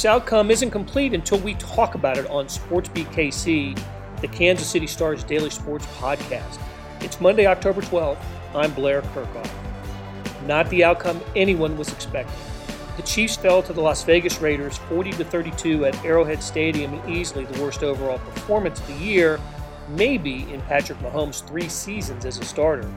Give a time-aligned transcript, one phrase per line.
[0.00, 3.78] Chiefs' outcome isn't complete until we talk about it on SportsBeat KC,
[4.22, 6.58] the Kansas City Stars daily sports podcast.
[7.02, 8.16] It's Monday, October 12th.
[8.54, 9.50] I'm Blair Kerkhoff.
[10.46, 12.34] Not the outcome anyone was expecting.
[12.96, 17.44] The Chiefs fell to the Las Vegas Raiders 40 to 32 at Arrowhead Stadium easily
[17.44, 19.38] the worst overall performance of the year,
[19.90, 22.90] maybe in Patrick Mahomes' three seasons as a starter.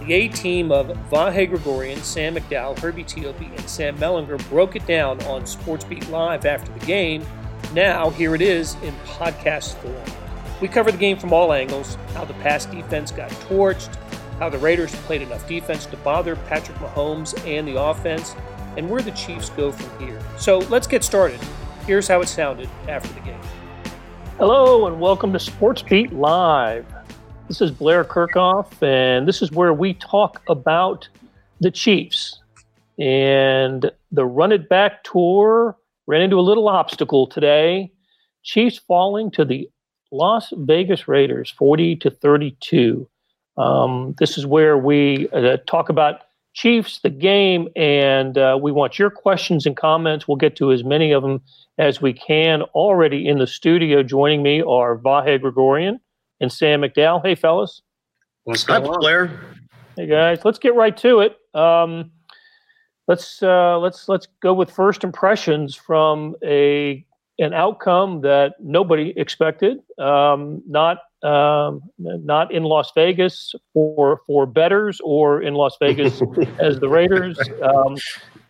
[0.00, 4.86] The A team of Vahe Gregorian, Sam McDowell, Herbie Teope, and Sam Mellinger broke it
[4.86, 7.22] down on SportsBeat Live after the game.
[7.74, 10.02] Now, here it is in podcast form.
[10.62, 13.94] We cover the game from all angles how the pass defense got torched,
[14.38, 18.34] how the Raiders played enough defense to bother Patrick Mahomes and the offense,
[18.78, 20.18] and where the Chiefs go from here.
[20.38, 21.40] So let's get started.
[21.86, 23.40] Here's how it sounded after the game.
[24.38, 26.86] Hello, and welcome to SportsBeat Live.
[27.50, 31.08] This is Blair Kerkhoff, and this is where we talk about
[31.58, 32.38] the Chiefs.
[32.96, 37.90] And the Run It Back tour ran into a little obstacle today.
[38.44, 39.68] Chiefs falling to the
[40.12, 43.08] Las Vegas Raiders 40 to 32.
[43.56, 46.20] Um, this is where we uh, talk about
[46.54, 50.28] Chiefs, the game, and uh, we want your questions and comments.
[50.28, 51.42] We'll get to as many of them
[51.78, 52.62] as we can.
[52.62, 55.98] Already in the studio joining me are Vahe Gregorian
[56.40, 57.20] and Sam McDowell.
[57.24, 57.82] Hey, fellas.
[58.44, 59.40] What's going on, Blair?
[59.96, 60.44] Hey, guys.
[60.44, 61.36] Let's get right to it.
[61.54, 62.10] Um,
[63.06, 67.04] let's uh, let's let's go with first impressions from a
[67.38, 69.78] an outcome that nobody expected.
[69.98, 76.22] Um, not um, not in Las Vegas for for betters or in Las Vegas
[76.58, 77.38] as the Raiders.
[77.62, 77.96] Um,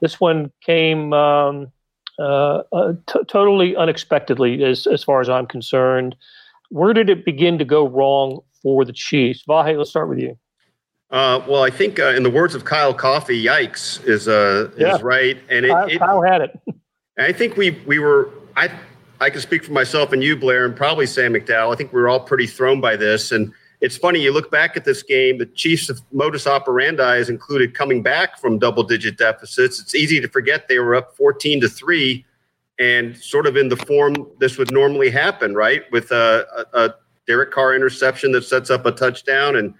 [0.00, 1.72] this one came um,
[2.18, 6.14] uh, uh, t- totally unexpectedly, as as far as I'm concerned.
[6.70, 9.44] Where did it begin to go wrong for the Chiefs?
[9.46, 10.38] Vahe, let's start with you.
[11.10, 14.94] Uh, well, I think uh, in the words of Kyle Coffey, "Yikes" is uh, yeah.
[14.94, 16.60] is right, and it, Kyle, it, Kyle had it.
[17.18, 18.70] I think we we were I
[19.20, 21.72] I can speak for myself and you, Blair, and probably Sam McDowell.
[21.72, 24.76] I think we were all pretty thrown by this, and it's funny you look back
[24.76, 25.38] at this game.
[25.38, 29.80] The Chiefs' modus operandi has included coming back from double-digit deficits.
[29.80, 32.24] It's easy to forget they were up fourteen to three
[32.80, 35.82] and sort of in the form this would normally happen, right?
[35.92, 36.94] With a, a, a
[37.26, 39.74] Derek Carr interception that sets up a touchdown and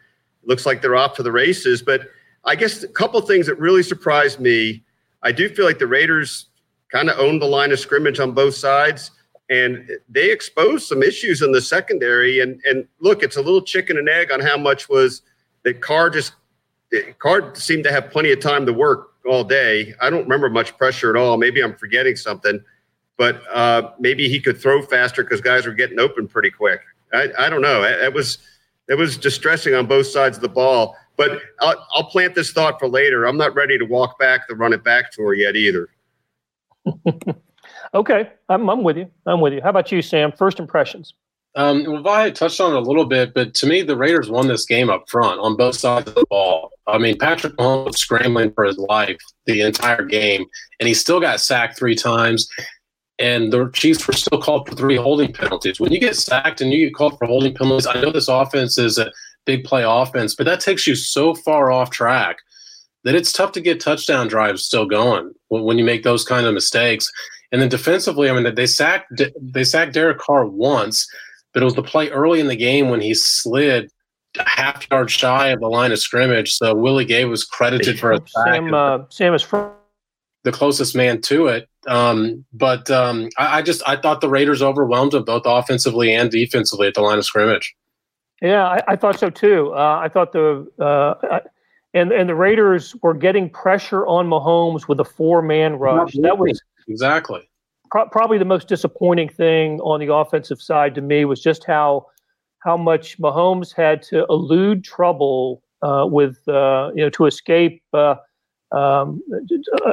[0.44, 1.82] looks like they're off to the races.
[1.82, 2.02] But
[2.44, 4.84] I guess a couple things that really surprised me.
[5.22, 6.46] I do feel like the Raiders
[6.92, 9.10] kind of owned the line of scrimmage on both sides,
[9.48, 12.40] and they exposed some issues in the secondary.
[12.40, 15.22] And and look, it's a little chicken and egg on how much was
[15.64, 16.34] that Carr just
[17.18, 19.94] Carr seemed to have plenty of time to work all day.
[20.00, 21.36] I don't remember much pressure at all.
[21.36, 22.62] Maybe I'm forgetting something
[23.20, 26.80] but uh, maybe he could throw faster because guys were getting open pretty quick.
[27.12, 27.82] I, I don't know.
[27.82, 28.38] It, it, was
[28.88, 30.96] it was distressing on both sides of the ball.
[31.18, 33.26] But I'll, I'll plant this thought for later.
[33.26, 35.90] I'm not ready to walk back the run it back tour yet either.
[37.94, 39.10] okay, I'm, I'm with you.
[39.26, 39.60] I'm with you.
[39.60, 40.32] How about you, Sam?
[40.32, 41.12] First impressions.
[41.56, 44.48] Um, well, Vi touched on it a little bit, but to me, the Raiders won
[44.48, 46.70] this game up front on both sides of the ball.
[46.86, 50.46] I mean, Patrick Mahomes was scrambling for his life the entire game,
[50.78, 52.48] and he still got sacked three times
[53.20, 55.78] and the Chiefs were still called for three holding penalties.
[55.78, 58.78] When you get sacked and you get called for holding penalties, I know this offense
[58.78, 59.12] is a
[59.44, 62.38] big play offense, but that takes you so far off track
[63.04, 66.54] that it's tough to get touchdown drives still going when you make those kind of
[66.54, 67.10] mistakes.
[67.52, 71.06] And then defensively, I mean, they sacked they sacked Derek Carr once,
[71.52, 73.90] but it was the play early in the game when he slid
[74.38, 76.52] a half yard shy of the line of scrimmage.
[76.54, 78.54] So Willie Gay was credited for a sack.
[78.54, 79.72] Sam, uh, Sam is from
[80.44, 81.68] the closest man to it.
[81.86, 86.30] Um, but um, I, I, just I thought the Raiders overwhelmed them both offensively and
[86.30, 87.74] defensively at the line of scrimmage.
[88.42, 89.72] Yeah, I, I thought so too.
[89.74, 91.40] Uh, I thought the uh,
[91.92, 96.14] and and the Raiders were getting pressure on Mahomes with a four man rush.
[96.22, 97.50] That was exactly
[97.90, 102.06] pro- probably the most disappointing thing on the offensive side to me was just how
[102.60, 108.16] how much Mahomes had to elude trouble uh, with uh, you know to escape uh,
[108.72, 109.22] um,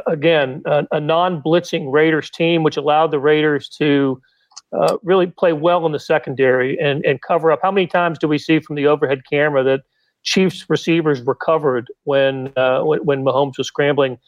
[0.06, 4.20] again, a, a non-blitzing Raiders team, which allowed the Raiders to
[4.72, 7.60] uh, really play well in the secondary and, and cover up.
[7.62, 9.82] How many times do we see from the overhead camera that
[10.22, 14.18] Chiefs receivers were covered when uh, when, when Mahomes was scrambling?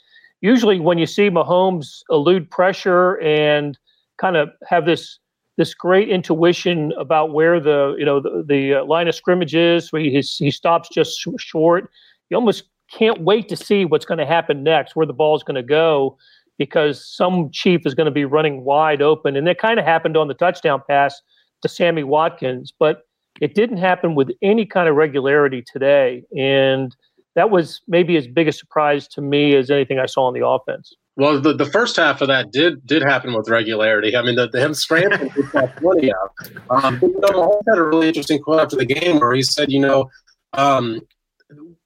[0.41, 3.79] Usually, when you see Mahomes elude pressure and
[4.19, 5.19] kind of have this
[5.56, 9.93] this great intuition about where the you know the, the uh, line of scrimmage is,
[9.93, 11.91] where he he stops just short.
[12.31, 15.43] You almost can't wait to see what's going to happen next, where the ball is
[15.43, 16.17] going to go,
[16.59, 19.37] because some chief is going to be running wide open.
[19.37, 21.21] And that kind of happened on the touchdown pass
[21.63, 23.03] to Sammy Watkins, but
[23.41, 26.23] it didn't happen with any kind of regularity today.
[26.37, 26.95] And
[27.37, 30.47] that was maybe as big a surprise to me as anything I saw on the
[30.47, 30.95] offense.
[31.17, 34.17] Well, the, the first half of that did did happen with regularity.
[34.17, 36.33] I mean, the, the him scrambling got twenty out.
[36.71, 39.43] Um, but, you know, Mahomes had a really interesting quote after the game where he
[39.43, 40.11] said, you know,
[40.55, 41.01] um,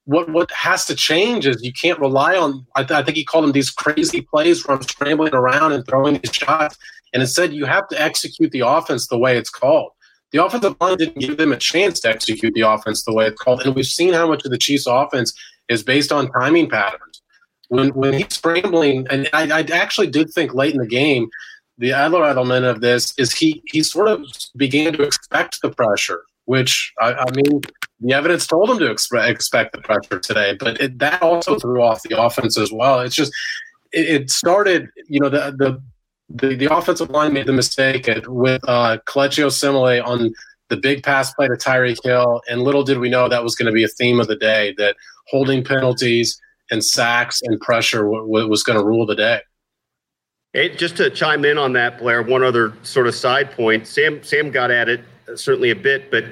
[0.05, 2.65] what what has to change is you can't rely on.
[2.75, 6.19] I, th- I think he called them these crazy plays from scrambling around and throwing
[6.19, 6.77] these shots,
[7.13, 9.91] and instead you have to execute the offense the way it's called.
[10.31, 13.41] The offensive line didn't give them a chance to execute the offense the way it's
[13.41, 15.33] called, and we've seen how much of the Chiefs' offense
[15.69, 17.21] is based on timing patterns
[17.69, 21.29] when when he's scrambling, and I, I actually did think late in the game,
[21.77, 24.25] the other element of this is he he sort of
[24.55, 27.61] began to expect the pressure, which I, I mean
[27.99, 32.03] the evidence told him to expect, the pressure today, but it, that also threw off
[32.03, 32.99] the offense as well.
[32.99, 33.31] It's just
[33.91, 35.81] it, it started, you know, the the
[36.29, 40.33] the, the offensive line made the mistake with uh, Kelechi Osemele on
[40.69, 43.67] the big pass play to Tyreek Hill, and little did we know that was going
[43.67, 44.73] to be a theme of the day.
[44.77, 44.95] That
[45.27, 46.39] holding penalties
[46.71, 49.41] and sacks and pressure w- w- was going to rule the day.
[50.53, 53.87] Hey, just to chime in on that, Blair, one other sort of side point.
[53.87, 55.01] Sam Sam got at it
[55.35, 56.25] certainly a bit, but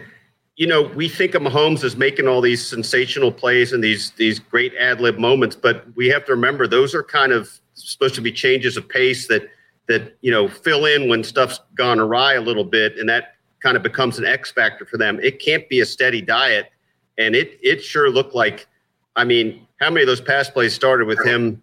[0.56, 4.40] you know, we think of Mahomes as making all these sensational plays and these these
[4.40, 8.22] great ad lib moments, but we have to remember those are kind of supposed to
[8.22, 9.50] be changes of pace that
[9.88, 13.76] that you know fill in when stuff's gone awry a little bit, and that kind
[13.76, 15.20] of becomes an X factor for them.
[15.22, 16.70] It can't be a steady diet,
[17.18, 18.68] and it it sure looked like.
[19.16, 21.62] I mean, how many of those pass plays started with him,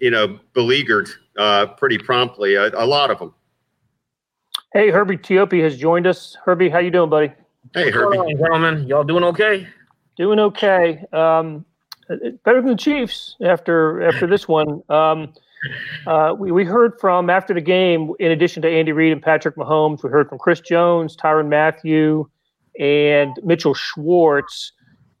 [0.00, 2.54] you know, beleaguered uh, pretty promptly?
[2.54, 3.34] A, a, lot of them.
[4.72, 6.36] Hey, Herbie Teope has joined us.
[6.44, 7.32] Herbie, how you doing, buddy?
[7.74, 8.18] Hey, Herbie.
[8.18, 9.66] On, gentlemen, y'all doing okay?
[10.16, 11.04] Doing okay.
[11.12, 11.64] Um,
[12.44, 14.80] better than the Chiefs after after this one.
[14.88, 15.32] Um,
[16.06, 19.56] uh, we, we heard from after the game, in addition to Andy Reid and Patrick
[19.56, 22.30] Mahomes, we heard from Chris Jones, Tyrann Mathieu,
[22.78, 24.70] and Mitchell Schwartz.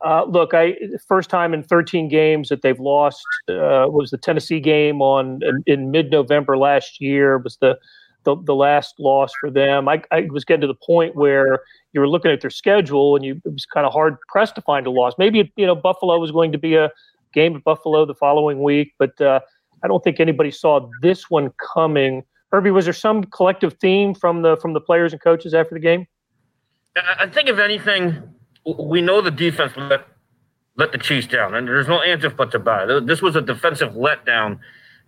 [0.06, 0.76] Uh, look, I
[1.08, 5.62] first time in 13 games that they've lost uh, was the Tennessee game on in,
[5.66, 7.38] in mid-November last year.
[7.38, 7.76] Was the,
[8.24, 9.88] the the last loss for them?
[9.88, 11.60] I, I was getting to the point where
[11.92, 14.62] you were looking at their schedule and you it was kind of hard pressed to
[14.62, 15.14] find a loss.
[15.18, 16.90] Maybe you know Buffalo was going to be a
[17.32, 19.40] game at Buffalo the following week, but uh,
[19.82, 22.22] I don't think anybody saw this one coming.
[22.52, 25.80] Herbie, was there some collective theme from the from the players and coaches after the
[25.80, 26.06] game?
[26.96, 28.22] I think if anything
[28.78, 30.06] we know the defense let
[30.76, 32.86] let the Chiefs down, and there's no answer but to buy.
[33.00, 34.58] This was a defensive letdown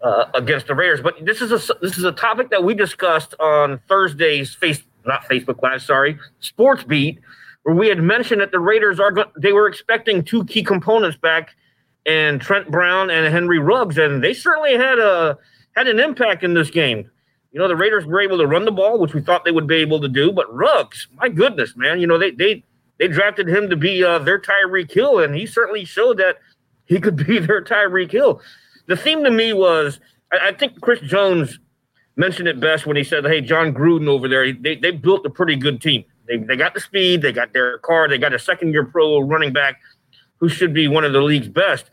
[0.02, 1.00] uh, against the Raiders.
[1.00, 5.24] But this is a this is a topic that we discussed on Thursday's face not
[5.28, 7.20] Facebook Live, sorry, Sports Beat,
[7.62, 11.56] where we had mentioned that the Raiders are they were expecting two key components back,
[12.04, 15.38] and Trent Brown and Henry Ruggs, and they certainly had a
[15.74, 17.10] had an impact in this game.
[17.52, 19.66] You know, the Raiders were able to run the ball, which we thought they would
[19.66, 22.62] be able to do, but Ruggs, my goodness, man, you know they they
[22.98, 26.38] they drafted him to be uh, their Tyreek Hill, and he certainly showed that
[26.84, 28.40] he could be their Tyreek Hill.
[28.86, 30.00] The theme to me was
[30.32, 31.58] I, I, think Chris Jones
[32.16, 35.30] mentioned it best when he said, "Hey, Jon Gruden over there, they they built a
[35.30, 36.04] pretty good team.
[36.28, 39.20] They they got the speed, they got their Carr, they got a second year pro
[39.20, 39.80] running back
[40.38, 41.90] who should be one of the league's best.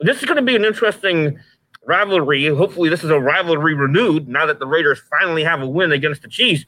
[0.00, 1.38] This is going to be an interesting."
[1.84, 2.46] rivalry.
[2.46, 6.22] Hopefully, this is a rivalry renewed now that the Raiders finally have a win against
[6.22, 6.64] the Chiefs.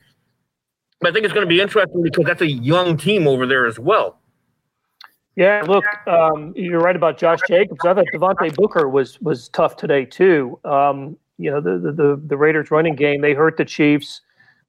[1.00, 3.66] But I think it's going to be interesting because that's a young team over there
[3.66, 4.20] as well.
[5.36, 7.81] Yeah, look, um, you're right about Josh Jacobs.
[7.84, 10.60] I thought Devontae Booker was was tough today too.
[10.64, 14.20] Um, you know, the, the the Raiders running game they hurt the Chiefs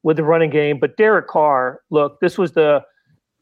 [0.02, 2.84] with the running game, but Derek Carr, look, this was the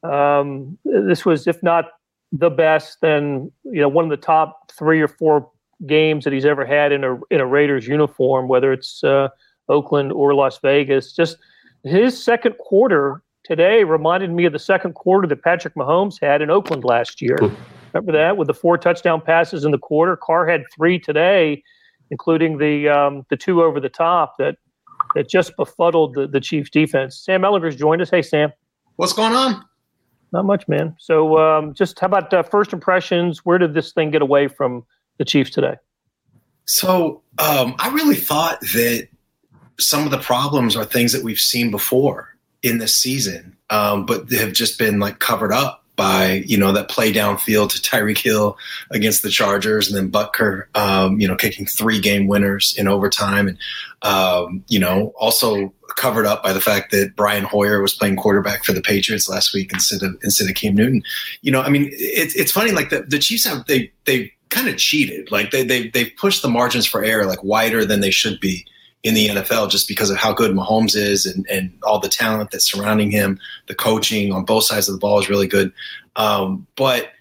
[0.04, 1.86] um, this was if not
[2.34, 5.50] the best, then you know one of the top three or four
[5.86, 9.30] games that he's ever had in a in a Raiders uniform, whether it's uh,
[9.70, 11.14] Oakland or Las Vegas.
[11.14, 11.38] Just
[11.84, 16.50] his second quarter today reminded me of the second quarter that Patrick Mahomes had in
[16.50, 17.38] Oakland last year.
[17.94, 20.16] Remember that with the four touchdown passes in the quarter.
[20.16, 21.64] Carr had three today,
[22.10, 24.58] including the um, the two over the top that
[25.16, 27.18] that just befuddled the, the Chiefs defense.
[27.18, 28.10] Sam Mellinger's joined us.
[28.10, 28.52] Hey, Sam.
[28.96, 29.64] What's going on?
[30.32, 30.96] Not much, man.
[31.00, 33.46] So, um, just how about uh, first impressions?
[33.46, 34.84] Where did this thing get away from
[35.18, 35.76] the Chiefs today?
[36.66, 39.08] So, um, I really thought that
[39.80, 42.33] some of the problems are things that we've seen before
[42.64, 46.90] in this season, um, but have just been like covered up by you know that
[46.90, 48.58] play downfield to Tyreek Hill
[48.90, 53.48] against the Chargers, and then Butker, um, you know, kicking three game winners in overtime,
[53.48, 53.58] and
[54.02, 58.64] um, you know also covered up by the fact that Brian Hoyer was playing quarterback
[58.64, 61.04] for the Patriots last week instead of instead of Cam Newton.
[61.42, 64.70] You know, I mean, it's it's funny like the the Chiefs have they they kind
[64.70, 68.12] of cheated, like they they they've pushed the margins for error like wider than they
[68.12, 68.66] should be
[69.04, 72.52] in the NFL just because of how good Mahomes is and, and all the talent
[72.52, 73.38] that's surrounding him.
[73.68, 75.74] The coaching on both sides of the ball is really good.
[76.16, 77.12] Um, but,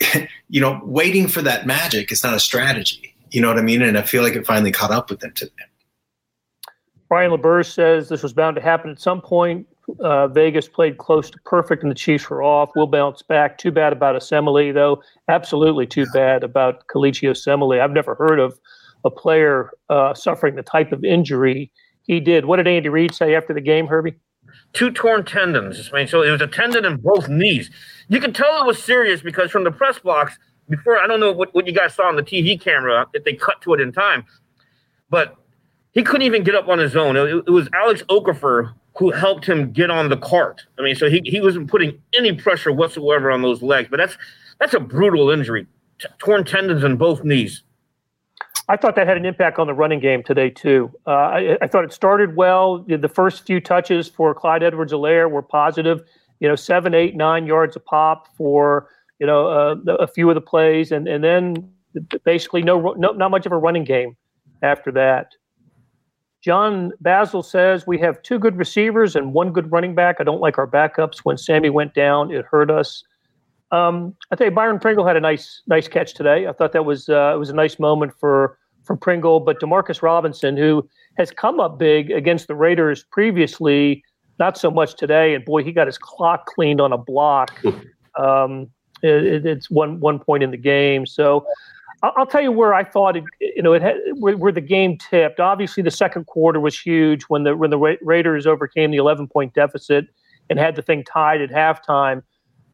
[0.48, 3.14] you know, waiting for that magic is not a strategy.
[3.30, 3.82] You know what I mean?
[3.82, 5.52] And I feel like it finally caught up with them today.
[7.10, 9.66] Brian LeBurge says this was bound to happen at some point.
[10.00, 12.70] Uh, Vegas played close to perfect, and the Chiefs were off.
[12.76, 13.56] We'll bounce back.
[13.56, 15.02] Too bad about Osemele, though.
[15.28, 17.80] Absolutely too bad about Kelechi Osemele.
[17.80, 18.58] I've never heard of
[19.04, 21.70] a player uh, suffering the type of injury
[22.02, 22.44] he did.
[22.46, 24.14] What did Andy Reid say after the game, Herbie?
[24.72, 25.90] Two torn tendons.
[25.92, 27.70] I mean, so it was a tendon in both knees.
[28.08, 30.38] You could tell it was serious because from the press box
[30.68, 33.34] before, I don't know what, what you guys saw on the TV camera if they
[33.34, 34.24] cut to it in time,
[35.10, 35.36] but
[35.92, 37.16] he couldn't even get up on his own.
[37.16, 40.62] It, it was Alex Okafor who helped him get on the cart.
[40.78, 43.88] I mean, so he, he wasn't putting any pressure whatsoever on those legs.
[43.90, 44.18] But that's
[44.58, 45.66] that's a brutal injury.
[46.00, 47.62] T- torn tendons in both knees.
[48.68, 50.92] I thought that had an impact on the running game today too.
[51.06, 52.84] Uh, I, I, thought it started well.
[52.86, 56.02] The first few touches for Clyde Edwards-Helaire were positive.
[56.40, 60.34] You know, seven, eight, nine yards a pop for you know uh, a few of
[60.34, 61.72] the plays, and and then
[62.24, 64.16] basically no, no not much of a running game
[64.62, 65.32] after that.
[66.42, 70.16] John Basil says we have two good receivers and one good running back.
[70.20, 71.18] I don't like our backups.
[71.24, 73.02] When Sammy went down, it hurt us.
[73.70, 76.46] Um, I tell you, Byron Pringle had a nice nice catch today.
[76.46, 79.40] I thought that was uh, it was a nice moment for for Pringle.
[79.40, 84.02] But Demarcus Robinson, who has come up big against the Raiders previously,
[84.38, 85.34] not so much today.
[85.34, 87.62] And boy, he got his clock cleaned on a block.
[88.18, 88.68] Um,
[89.02, 91.06] it, it's one one point in the game.
[91.06, 91.46] So
[92.02, 94.98] I'll tell you where I thought it, you know, it had, where, where, the game
[94.98, 95.40] tipped.
[95.40, 99.52] Obviously, the second quarter was huge when the when the Raiders overcame the 11 point
[99.54, 100.06] deficit
[100.48, 102.22] and had the thing tied at halftime.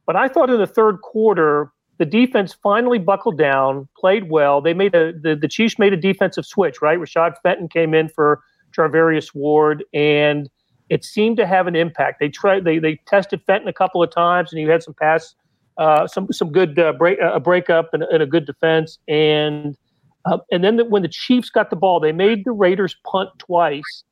[0.07, 4.61] But I thought in the third quarter, the defense finally buckled down, played well.
[4.61, 6.99] They made a the, the Chiefs made a defensive switch, right?
[6.99, 8.43] Rashad Fenton came in for
[8.77, 10.51] Charvarius Ward, and
[10.91, 12.19] it seemed to have an impact.
[12.21, 15.35] They tried they they tested Fenton a couple of times, and he had some pass
[15.79, 19.77] uh, some some good uh, break a breakup and, and, a good defense, and
[20.25, 23.31] uh, and then the, when the Chiefs got the ball, they made the Raiders punt
[23.39, 24.05] twice,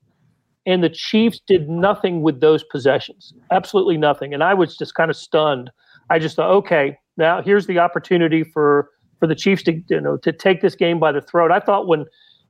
[0.65, 4.33] and the Chiefs did nothing with those possessions, absolutely nothing.
[4.33, 5.71] And I was just kind of stunned.
[6.09, 10.17] I just thought, okay, now here's the opportunity for for the Chiefs to you know
[10.17, 11.51] to take this game by the throat.
[11.51, 12.05] I thought when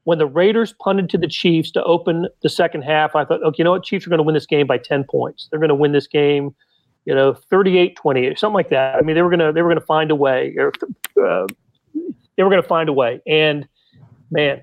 [0.05, 3.55] when the Raiders punted to the Chiefs to open the second half, I thought, okay,
[3.59, 5.47] you know what, Chiefs are going to win this game by ten points.
[5.49, 6.55] They're going to win this game
[7.05, 9.81] you know 38 28 something like that i mean they were gonna they were gonna
[9.81, 10.71] find a way or
[11.23, 11.47] uh,
[12.35, 13.67] they were gonna find a way and
[14.31, 14.61] man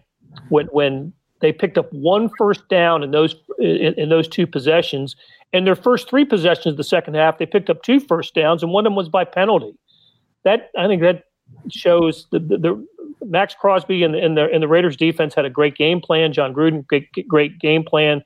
[0.49, 5.17] when when they picked up one first down in those in, in those two possessions
[5.53, 8.63] and their first three possessions of the second half they picked up two first downs
[8.63, 9.75] and one of them was by penalty
[10.45, 11.25] that i think that
[11.69, 12.87] shows the, the, the
[13.25, 16.33] Maxx Crosby and, and the and the Raiders defense had a great game plan.
[16.33, 18.23] Jon Gruden, great, great game plan,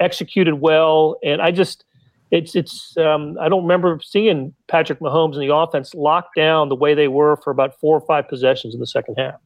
[0.00, 1.84] executed well, and I just
[2.30, 6.76] it's it's um, I don't remember seeing Patrick Mahomes and the offense locked down the
[6.76, 9.40] way they were for about four or five possessions in the second half.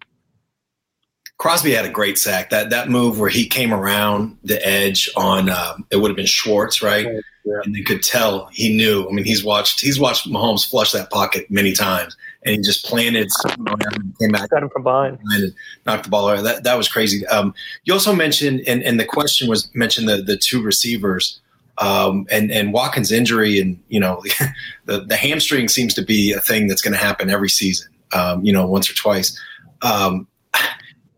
[1.40, 2.50] Crosby had a great sack.
[2.50, 6.26] That that move where he came around the edge on um, it would have been
[6.26, 7.06] Schwartz, right?
[7.46, 7.60] Yeah.
[7.64, 9.08] And you could tell he knew.
[9.08, 12.84] I mean, he's watched he's watched Mahomes flush that pocket many times, and he just
[12.84, 15.54] planted, something on him and came back, got him from behind, and
[15.86, 16.44] knocked the ball out.
[16.44, 17.26] That that was crazy.
[17.28, 17.54] Um,
[17.84, 21.40] you also mentioned, and, and the question was mentioned the the two receivers.
[21.78, 24.22] Um, and and Watkins' injury and you know
[24.84, 27.90] the the hamstring seems to be a thing that's going to happen every season.
[28.12, 29.40] Um, you know, once or twice.
[29.80, 30.26] Um,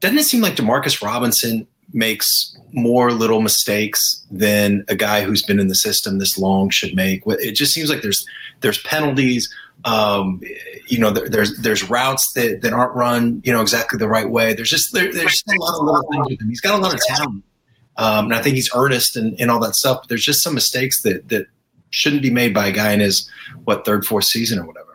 [0.02, 5.60] doesn't it seem like Demarcus Robinson makes more little mistakes than a guy who's been
[5.60, 7.22] in the system this long should make?
[7.26, 8.26] It just seems like there's
[8.60, 9.52] there's penalties.
[9.84, 10.40] Um,
[10.88, 14.28] you know, there, there's there's routes that, that aren't run, you know, exactly the right
[14.28, 14.54] way.
[14.54, 16.48] There's just there, there's just a lot of little things with him.
[16.48, 17.44] He's got a lot of talent.
[17.96, 20.00] Um, and I think he's earnest and, and all that stuff.
[20.02, 21.46] But there's just some mistakes that that
[21.90, 23.30] shouldn't be made by a guy in his
[23.64, 24.91] what third, fourth season or whatever.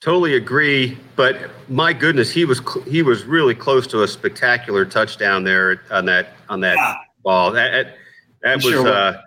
[0.00, 4.84] Totally agree, but my goodness, he was cl- he was really close to a spectacular
[4.84, 6.96] touchdown there on that on that yeah.
[7.24, 7.50] ball.
[7.52, 7.96] That that,
[8.42, 8.64] that was.
[8.64, 9.20] Sure uh,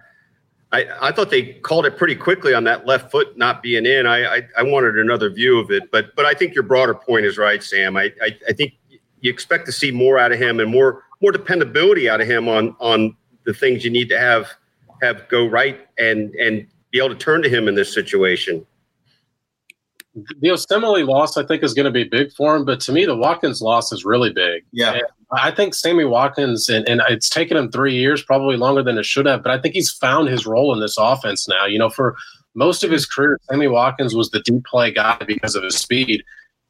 [0.71, 4.05] I, I thought they called it pretty quickly on that left foot not being in.
[4.05, 7.25] I, I, I wanted another view of it, but but I think your broader point
[7.25, 7.97] is right, Sam.
[7.97, 8.73] I, I, I think
[9.21, 12.47] you expect to see more out of him and more more dependability out of him
[12.47, 14.47] on on the things you need to have
[15.01, 18.65] have go right and and be able to turn to him in this situation.
[20.39, 22.65] The Osemele loss, I think, is going to be big for him.
[22.65, 24.63] But to me, the Watkins loss is really big.
[24.71, 24.93] Yeah.
[24.93, 28.97] And I think Sammy Watkins, and, and it's taken him three years, probably longer than
[28.97, 29.43] it should have.
[29.43, 31.65] But I think he's found his role in this offense now.
[31.65, 32.15] You know, for
[32.55, 36.23] most of his career, Sammy Watkins was the deep play guy because of his speed.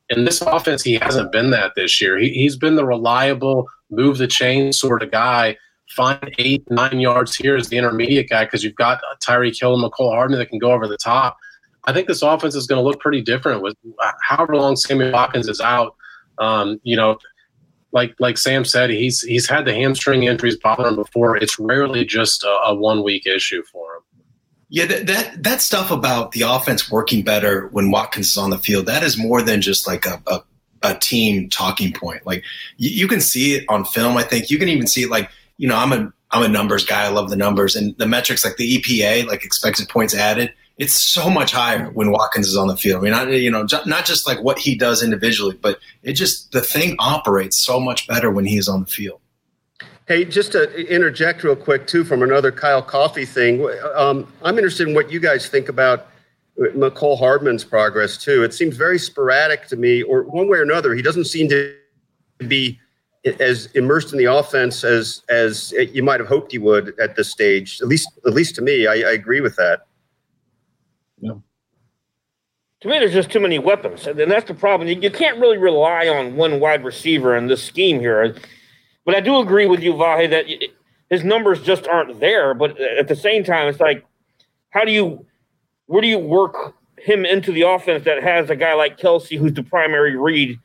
[0.09, 2.17] In this offense, he hasn't been that this year.
[2.17, 5.57] He, he's been the reliable, move the chain sort of guy.
[5.95, 9.83] Find eight, nine yards here as the intermediate guy because you've got Tyreek Hill and
[9.83, 11.37] Mecole Hardman that can go over the top.
[11.85, 13.75] I think this offense is going to look pretty different with
[14.21, 15.95] however long Sammy Watkins is out.
[16.37, 17.17] Um, you know,
[17.91, 21.37] like like Sam said, he's he's had the hamstring injuries bother him before.
[21.37, 24.01] It's rarely just a, a one week issue for him.
[24.69, 28.59] Yeah, that, that that stuff about the offense working better when Watkins is on the
[28.59, 30.41] field, that is more than just like a, a,
[30.83, 32.25] a team talking point.
[32.25, 32.43] Like
[32.77, 34.15] you, you, can see it on film.
[34.15, 35.09] I think you can even see it.
[35.09, 37.05] Like you know, I'm a I'm a numbers guy.
[37.05, 40.53] I love the numbers and the metrics, like the EPA, like expected points added.
[40.79, 43.01] It's so much higher when Watkins is on the field.
[43.01, 46.53] I mean, not, you know, not just like what he does individually, but it just
[46.53, 49.19] the thing operates so much better when he is on the field.
[50.07, 53.69] Hey, just to interject real quick too from another Kyle Coffey thing.
[53.93, 56.07] Um, I'm interested in what you guys think about
[56.57, 58.43] Mecole Hardman's progress too.
[58.43, 61.75] It seems very sporadic to me, or one way or another, he doesn't seem to
[62.47, 62.79] be
[63.39, 67.29] as immersed in the offense as as you might have hoped he would at this
[67.29, 67.79] stage.
[67.81, 69.85] At least, at least to me, I, I agree with that.
[72.81, 74.87] To me, there's just too many weapons, and that's the problem.
[74.87, 78.35] You, you can't really rely on one wide receiver in this scheme here.
[79.05, 80.45] But I do agree with you, Vahe, that
[81.09, 82.53] his numbers just aren't there.
[82.53, 84.05] But at the same time, it's like,
[84.69, 85.25] how do you,
[85.87, 89.53] where do you work him into the offense that has a guy like Kelce, who's
[89.53, 90.57] the primary read,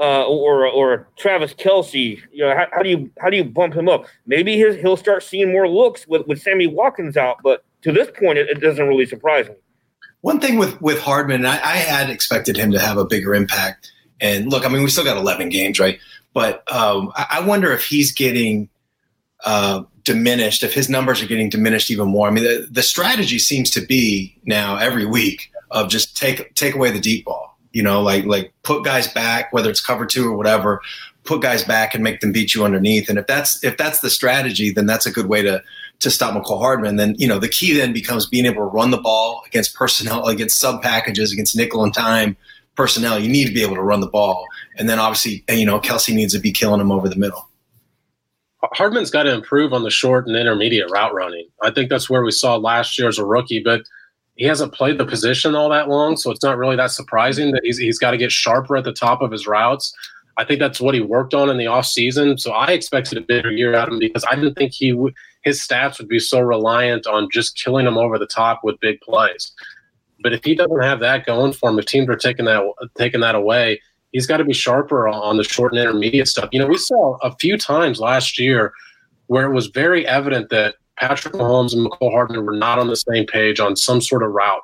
[0.00, 2.20] uh, or or Travis Kelce?
[2.32, 4.06] You know, how, how, do you how do you bump him up?
[4.26, 7.36] Maybe his, he'll start seeing more looks with with Sammy Watkins out.
[7.44, 9.54] But to this point, it, it doesn't really surprise me.
[10.22, 13.92] One thing with with Hardman, I, I had expected him to have a bigger impact.
[14.20, 15.98] And look, I mean, we still got 11 games, right?
[16.32, 18.70] But um, I wonder if he's getting
[19.44, 22.28] uh, diminished, if his numbers are getting diminished even more.
[22.28, 26.74] I mean, the, the strategy seems to be now every week of just take take
[26.74, 27.58] away the deep ball.
[27.72, 30.80] You know, like like put guys back, whether it's cover two or whatever,
[31.24, 33.08] put guys back and make them beat you underneath.
[33.08, 35.62] And if that's if that's the strategy, then that's a good way to
[36.02, 36.96] to stop Mecole Hardman.
[36.96, 40.26] Then you know the key then becomes being able to run the ball against personnel,
[40.26, 42.36] against sub packages, against nickel and dime
[42.76, 43.18] personnel.
[43.18, 44.46] You need to be able to run the ball,
[44.78, 47.48] and then obviously, you know, Kelce needs to be killing him over the middle.
[48.74, 51.48] Hardman's got to improve on the short and intermediate route running.
[51.62, 53.82] I think that's where we saw last year as a rookie, but
[54.36, 57.62] he hasn't played the position all that long, so it's not really that surprising that
[57.64, 59.92] he's, he's got to get sharper at the top of his routes.
[60.38, 62.40] I think that's what he worked on in the offseason.
[62.40, 65.14] So I expected a bigger year out of him because I didn't think he would
[65.42, 69.00] his stats would be so reliant on just killing him over the top with big
[69.00, 69.52] plays.
[70.22, 72.62] But if he doesn't have that going for him, if teams are taking that
[72.96, 73.80] taking that away,
[74.12, 76.48] he's got to be sharper on the short and intermediate stuff.
[76.52, 78.72] You know, we saw a few times last year
[79.26, 82.96] where it was very evident that Patrick Mahomes and Mecole Hardman were not on the
[82.96, 84.62] same page on some sort of route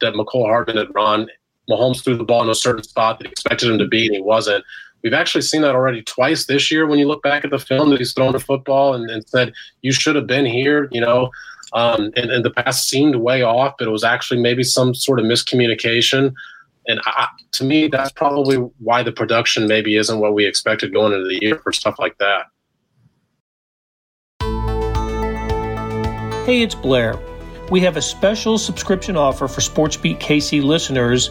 [0.00, 1.28] that Mecole Hardman had run.
[1.70, 4.22] Mahomes threw the ball in a certain spot that expected him to be, and he
[4.22, 4.64] wasn't.
[5.02, 7.90] We've actually seen that already twice this year when you look back at the film
[7.90, 10.88] that he's thrown the football and, and said, You should have been here.
[10.90, 11.30] You know,
[11.72, 15.20] um, and, and, the pass seemed way off, but it was actually maybe some sort
[15.20, 16.32] of miscommunication.
[16.86, 21.12] And I, to me, that's probably why the production maybe isn't what we expected going
[21.12, 22.46] into the year for stuff like that.
[26.46, 27.18] Hey, it's Blair.
[27.70, 31.30] We have a special subscription offer for SportsBeat KC listeners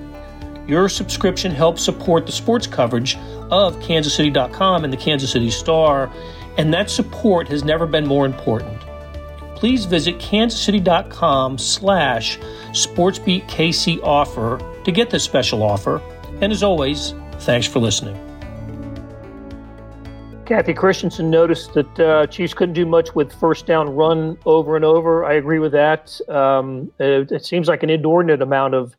[0.71, 3.17] Your subscription helps support the sports coverage
[3.51, 6.11] of kansascity.com and the Kansas City Star,
[6.57, 8.81] and that support has never been more important
[9.61, 12.39] please visit kansascity.com slash
[12.71, 16.01] sportsbeatkc offer to get this special offer.
[16.41, 18.15] And as always, thanks for listening.
[20.47, 24.83] Kathy Christensen noticed that uh, Chiefs couldn't do much with first down run over and
[24.83, 25.25] over.
[25.25, 26.19] I agree with that.
[26.27, 28.95] Um, it, it, seems like an inordinate amount of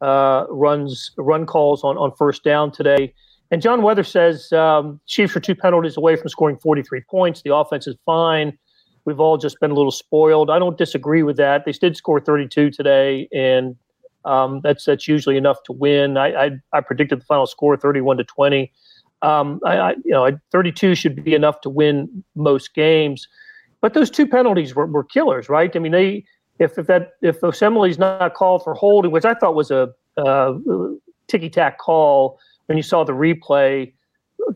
[0.00, 3.12] uh, runs, run calls on, on first down today.
[3.50, 7.42] And John Weather says um, Chiefs are two penalties away from scoring 43 points.
[7.42, 8.56] The offense is fine
[9.04, 10.50] we've all just been a little spoiled.
[10.50, 11.64] I don't disagree with that.
[11.64, 13.76] They did score 32 today, and
[14.24, 16.16] um, that's that's usually enough to win.
[16.16, 18.72] I, I, I predicted the final score 31 to 20.
[19.22, 23.28] Um, I, I, you know 32 should be enough to win most games,
[23.80, 25.74] but those two penalties were, were killers, right?
[25.74, 26.24] I mean, they
[26.60, 30.54] if if that if Osemele's not called for holding, which I thought was a uh,
[31.26, 33.92] ticky tack call when you saw the replay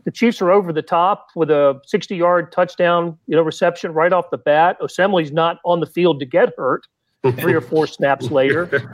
[0.03, 4.11] the Chiefs are over the top with a 60 yard touchdown, you know, reception right
[4.11, 4.77] off the bat.
[4.81, 6.87] Osemele's not on the field to get hurt
[7.39, 8.89] three or four snaps later.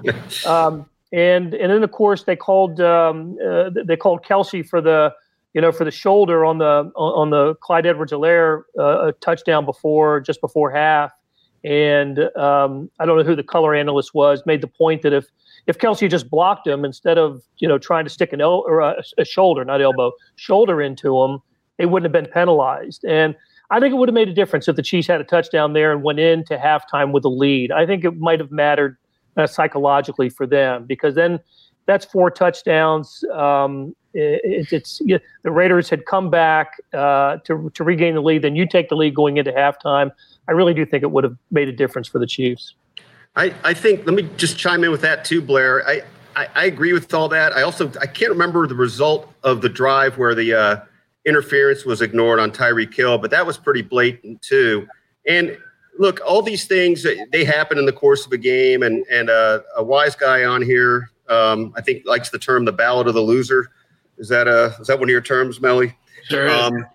[0.45, 5.13] Um, and and then of course they called um, uh, they called Kelce for the
[5.53, 10.39] you know for the shoulder on the on the Clyde Edwards-Helaire uh, touchdown before just
[10.39, 11.11] before half.
[11.63, 15.25] And um, I don't know who the color analyst was, made the point that if
[15.67, 18.79] if Kelce just blocked him instead of you know trying to stick an el- or
[18.79, 21.39] a, a shoulder, not elbow, shoulder into him,
[21.77, 23.05] they wouldn't have been penalized.
[23.05, 23.35] And
[23.69, 25.91] I think it would have made a difference if the Chiefs had a touchdown there
[25.91, 27.71] and went into halftime with a lead.
[27.71, 28.97] I think it might have mattered
[29.37, 31.39] uh, psychologically for them because then
[31.85, 33.23] that's four touchdowns.
[33.33, 38.41] Um, it, it's the Raiders had come back uh, to to regain the lead.
[38.41, 40.11] Then you take the lead going into halftime.
[40.51, 42.75] I really do think it would have made a difference for the Chiefs.
[43.37, 45.87] I, I think let me just chime in with that too, Blair.
[45.87, 46.01] I,
[46.35, 47.53] I, I agree with all that.
[47.53, 50.81] I also I can't remember the result of the drive where the uh,
[51.25, 54.85] interference was ignored on Tyreek Hill, but that was pretty blatant too.
[55.25, 55.57] And
[55.97, 59.61] look, all these things they happen in the course of a game, and and uh,
[59.77, 63.21] a wise guy on here, um, I think likes the term "the ballad of the
[63.21, 63.69] loser."
[64.17, 65.95] Is that a is that one of your terms, Melly?
[66.25, 66.49] Sure.
[66.49, 66.85] Um,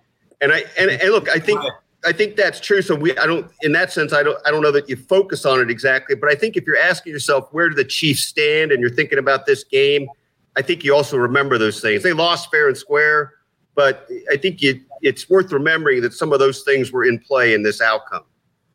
[0.42, 1.62] and I and, and look, I think
[2.07, 2.83] I think that's true.
[2.83, 5.45] So we, I don't, in that sense, I don't, I don't know that you focus
[5.45, 6.14] on it exactly.
[6.14, 9.19] But I think if you're asking yourself where do the Chiefs stand, and you're thinking
[9.19, 10.09] about this game,
[10.57, 12.03] I think you also remember those things.
[12.03, 13.35] They lost fair and square,
[13.75, 17.53] but I think you, it's worth remembering that some of those things were in play
[17.53, 18.23] in this outcome.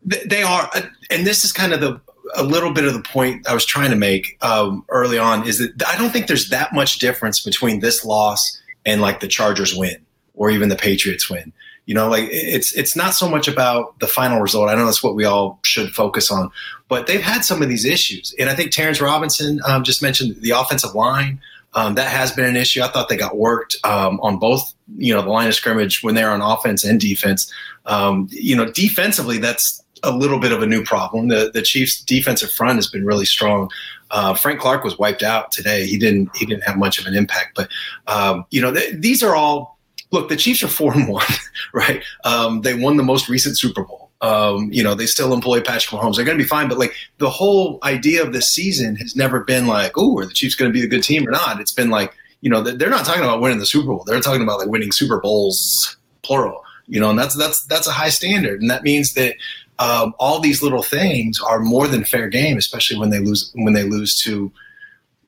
[0.04, 2.02] They are, uh, and this is kind of the
[2.36, 5.60] a little bit of the point I was trying to make um, early on is
[5.60, 9.76] that I don't think there's that much difference between this loss and like the Chargers
[9.76, 9.98] win
[10.34, 11.52] or even the Patriots win.
[11.86, 14.70] You know, like it's it's not so much about the final result.
[14.70, 16.52] I know that's what we all should focus on,
[16.88, 20.36] but they've had some of these issues, and I think Terrence Robinson um, just mentioned
[20.41, 21.41] the offensive line.
[21.74, 22.82] Um, that has been an issue.
[22.82, 26.15] I thought they got worked um, on both, you know, the line of scrimmage when
[26.15, 27.50] they're on offense and defense.
[27.86, 31.30] Um, you know, defensively, that's a little bit of a new problem.
[31.30, 33.70] The the Chiefs' defensive front has been really strong.
[34.10, 35.86] Uh, Frank Clark was wiped out today.
[35.86, 37.70] He didn't he didn't have much of an impact, but
[38.08, 39.80] um, you know, th- these are all
[40.12, 41.26] look, the Chiefs are four and one,
[41.74, 42.04] right?
[42.24, 44.12] Um, they won the most recent Super Bowl.
[44.21, 46.15] Um, you know, they still employ Patrick Mahomes.
[46.15, 46.69] They're going to be fine.
[46.69, 50.34] But like the whole idea of this season has never been like, oh, are the
[50.34, 51.60] Chiefs going to be a good team or not?
[51.60, 54.04] It's been like, you know, they're not talking about winning the Super Bowl.
[54.06, 56.63] They're talking about like winning Super Bowls, plural.
[56.88, 59.36] You know, and that's that's that's a high standard, and that means that
[59.80, 63.74] um, all these little things are more than fair game, especially when they lose when
[63.74, 64.52] they lose to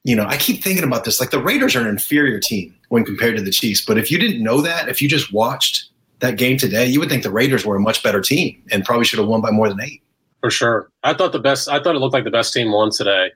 [0.03, 1.19] you know, I keep thinking about this.
[1.19, 3.83] Like the Raiders are an inferior team when compared to the Chiefs.
[3.83, 7.09] But if you didn't know that, if you just watched that game today, you would
[7.09, 9.67] think the Raiders were a much better team and probably should have won by more
[9.67, 10.03] than eight.
[10.41, 10.91] For sure.
[11.01, 13.31] I thought the best, I thought it looked like the best team won today.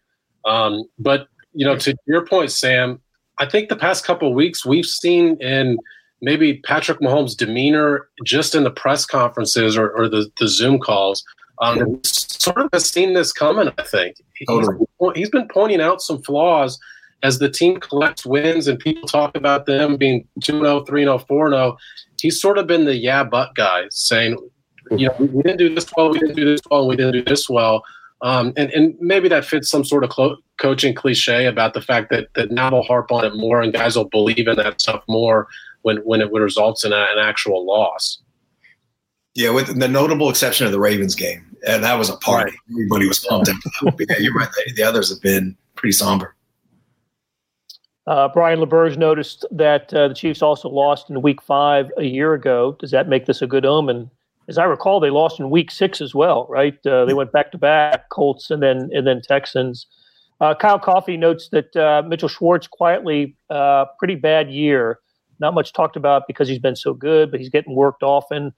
[0.46, 3.02] Um, but, you know, to your point, Sam,
[3.40, 5.80] I think the past couple weeks we've seen in
[6.22, 11.24] maybe Patrick Mahomes' demeanor just in the press conferences or, or the, the Zoom calls–
[11.60, 13.72] um, sort of has seen this coming.
[13.78, 14.18] I think
[14.48, 14.78] totally.
[15.00, 16.80] he's, he's been pointing out some flaws
[17.24, 21.78] as the team collects wins and people talk about them being 2-0, 3-0, 4-0.
[22.20, 24.38] He's sort of been the yeah but guy saying,
[24.92, 27.14] you know, we didn't do this well, we didn't do this well, and we didn't
[27.14, 27.84] do this well.
[28.22, 32.10] Um, and, and maybe that fits some sort of clo- coaching cliche about the fact
[32.10, 35.04] that, that now we'll harp on it more and guys will believe in that stuff
[35.08, 35.48] more
[35.84, 38.20] when, when it results in a, an actual loss.
[39.36, 42.58] Yeah, with the notable exception of the Ravens game, and that was a party.
[42.72, 44.06] Everybody was pumped that.
[44.10, 44.50] yeah, you're right.
[44.66, 46.36] The, the others have been pretty somber.
[48.08, 52.34] Uh, Brian LeBurge noticed that uh, the Chiefs also lost in Week Five a year
[52.34, 52.78] ago.
[52.80, 54.10] Does that make this a good omen?
[54.48, 56.74] As I recall, they lost in Week Six as well, right?
[56.86, 59.88] Uh, they went back to back, Colts and then and then Texans.
[60.40, 65.00] Uh, Kyle Coffey notes that uh, Mitchell Schwartz quietly uh, pretty bad year.
[65.40, 68.54] Not much talked about because he's been so good, but he's getting worked often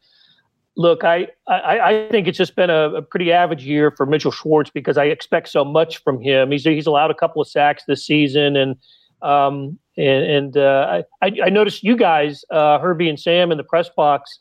[0.79, 4.31] look, I, I, I think it's just been a, a, pretty average year for Mitchell
[4.31, 6.51] Schwartz because I expect so much from him.
[6.51, 8.77] He's he's allowed a couple of sacks this season, and
[9.21, 13.63] um, and, and uh, I, I noticed you guys, uh, Herbie and Sam, in the
[13.63, 14.39] press box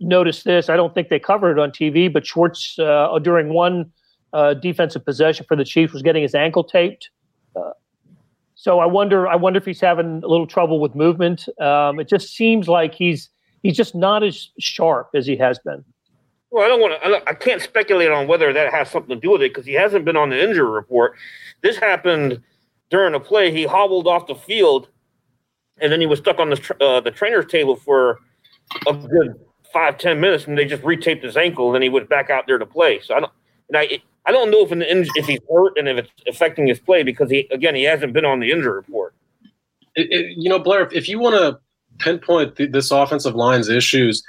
[0.00, 0.68] noticed this.
[0.68, 3.90] I don't think they covered it on TV, but Schwartz uh, during one
[4.32, 7.10] uh, defensive possession for the Chiefs was getting his ankle taped.
[7.54, 7.70] Uh,
[8.54, 11.48] so I wonder, I wonder if he's having a little trouble with movement.
[11.60, 13.28] Um, it just seems like he's
[13.62, 15.84] he's just not as sharp as he has been.
[16.50, 17.28] Well, I don't want to.
[17.28, 20.04] I can't speculate on whether that has something to do with it because he hasn't
[20.04, 21.16] been on the injury report.
[21.62, 22.42] This happened
[22.92, 23.50] during a play.
[23.50, 24.88] He hobbled off the field,
[25.80, 28.20] and then he was stuck on the uh, the trainer's table for
[28.86, 29.34] a good
[29.72, 31.66] five ten minutes, and they just retaped his ankle.
[31.66, 33.00] And then he went back out there to play.
[33.00, 33.32] So I don't.
[33.68, 34.70] And I I don't know if
[35.16, 38.26] if he's hurt and if it's affecting his play because he again he hasn't been
[38.26, 39.14] on the injury report.
[39.94, 41.58] It, it, you know, Blair, if you want to
[41.98, 44.22] pinpoint th- this offensive line's issues,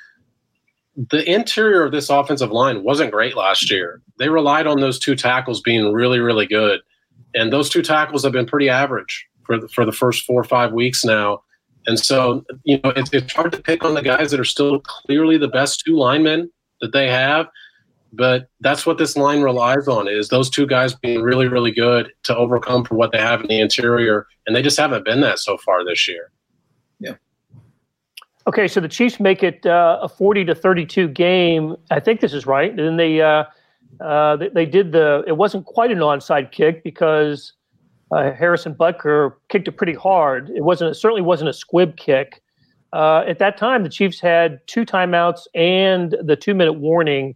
[1.09, 4.01] the interior of this offensive line wasn't great last year.
[4.19, 6.81] They relied on those two tackles being really, really good.
[7.33, 10.43] And those two tackles have been pretty average for the, for the first four or
[10.45, 11.41] five weeks now.
[11.87, 14.79] And so, you know, it's, it's hard to pick on the guys that are still
[14.81, 17.47] clearly the best two linemen that they have.
[18.13, 22.11] but that's what this line relies on is those two guys being really, really good
[22.23, 25.39] to overcome for what they have in the interior, and they just haven't been that
[25.39, 26.31] so far this year.
[26.99, 27.15] Yeah.
[28.45, 31.75] Okay, so the Chiefs make it uh, a forty to thirty-two game.
[31.89, 32.69] I think this is right.
[32.69, 33.45] And then they uh,
[34.01, 35.23] uh, they, they, did the.
[35.27, 37.53] It wasn't quite an onside kick because
[38.11, 40.49] uh, Harrison Butker kicked it pretty hard.
[40.55, 40.91] It wasn't.
[40.91, 42.41] It certainly wasn't a squib kick.
[42.91, 47.35] Uh, at that time, the Chiefs had two timeouts and the two-minute warning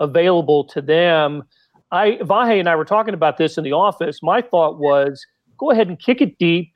[0.00, 1.42] available to them.
[1.90, 4.22] I Vahe and I were talking about this in the office.
[4.22, 5.24] My thought was
[5.58, 6.72] go ahead and kick it deep,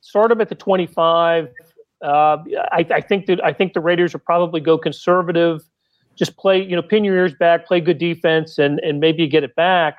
[0.00, 1.48] start them at the 25.
[2.02, 5.62] Uh, I, I, think that I think the Raiders will probably go conservative.
[6.16, 9.44] Just play, you know, pin your ears back, play good defense, and and maybe get
[9.44, 9.98] it back.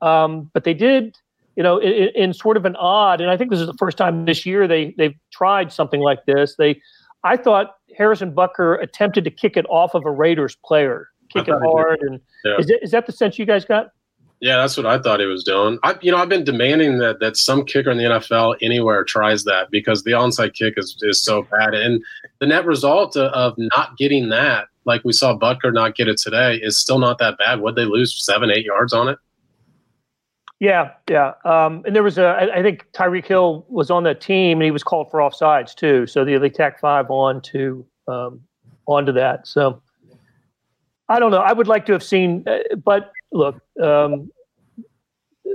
[0.00, 1.16] Um, but they did,
[1.56, 3.96] you know, in, in, sort of an odd, and I think this is the first
[3.96, 6.56] time this year they they've tried something like this.
[6.56, 6.80] They,
[7.22, 11.54] I thought Harrison Butker attempted to kick it off of a Raiders player kick it
[11.64, 12.00] hard.
[12.02, 12.56] And yeah.
[12.58, 13.90] is, it, is that the sense you guys got?
[14.40, 15.78] Yeah, that's what I thought he was doing.
[15.84, 19.44] I, you know, I've been demanding that that some kicker in the NFL anywhere tries
[19.44, 22.02] that because the onside kick is, is so bad, and
[22.40, 26.56] the net result of not getting that, like we saw Butker not get it today,
[26.62, 27.60] is still not that bad.
[27.60, 29.18] Would they lose seven, eight yards on it?
[30.60, 31.32] Yeah, yeah.
[31.44, 34.64] Um, and there was a, I, I think Tyreek Hill was on that team, and
[34.64, 36.06] he was called for offsides too.
[36.06, 38.40] So they, they tacked five on to um,
[38.86, 39.48] onto that.
[39.48, 39.82] So
[41.08, 41.38] I don't know.
[41.38, 44.30] I would like to have seen, uh, but look, um,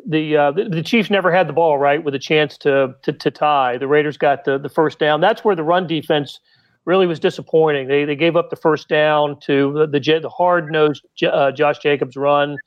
[0.05, 3.13] the, uh, the, the Chiefs never had the ball right with a chance to to,
[3.13, 3.77] to tie.
[3.77, 5.21] The Raiders got the, the first down.
[5.21, 6.41] That's where the run defense
[6.87, 7.87] really was disappointing.
[7.87, 11.77] They they gave up the first down to the the, the hard nosed uh, Josh
[11.77, 12.57] Jacobs run,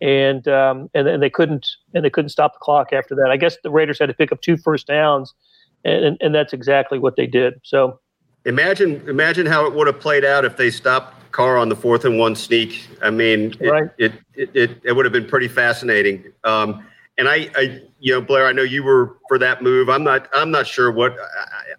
[0.00, 3.30] and um, and and they couldn't and they couldn't stop the clock after that.
[3.30, 5.34] I guess the Raiders had to pick up two first downs,
[5.84, 7.54] and and, and that's exactly what they did.
[7.64, 7.98] So
[8.44, 12.04] imagine imagine how it would have played out if they stopped Carr on the fourth
[12.04, 12.86] and one sneak.
[13.02, 13.90] I mean, it, right.
[13.98, 16.24] it, it, it, it, would have been pretty fascinating.
[16.44, 16.86] Um,
[17.20, 19.90] and I, I, you know, Blair, I know you were for that move.
[19.90, 21.14] I'm not, I'm not sure what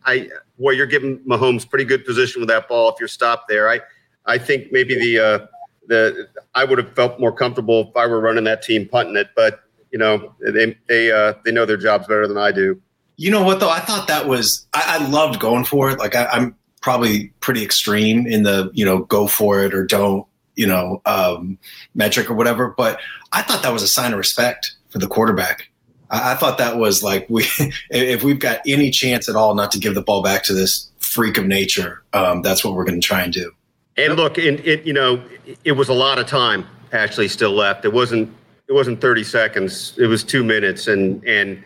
[0.05, 3.47] I, I well, you're giving Mahomes pretty good position with that ball if you're stopped
[3.49, 3.67] there.
[3.67, 3.81] I,
[4.27, 5.47] I think maybe the, uh,
[5.87, 9.29] the, I would have felt more comfortable if I were running that team punting it,
[9.35, 12.79] but you know, they, they, uh, they know their jobs better than I do.
[13.17, 13.69] You know what though?
[13.69, 15.97] I thought that was I, I loved going for it.
[15.97, 20.25] Like I, am probably pretty extreme in the you know go for it or don't
[20.55, 21.59] you know um,
[21.93, 22.73] metric or whatever.
[22.75, 22.99] But
[23.31, 25.69] I thought that was a sign of respect for the quarterback.
[26.09, 27.45] I, I thought that was like we
[27.89, 30.91] if we've got any chance at all not to give the ball back to this
[30.99, 33.51] freak of nature, um, that's what we're going to try and do.
[33.97, 35.23] And look, it, it you know
[35.63, 37.85] it was a lot of time actually still left.
[37.85, 38.33] It wasn't
[38.67, 39.93] it wasn't 30 seconds.
[39.97, 41.63] It was two minutes, and and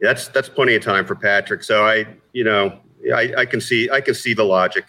[0.00, 1.62] that's that's plenty of time for Patrick.
[1.62, 2.78] So I you know
[3.14, 4.84] I, I can see I can see the logic.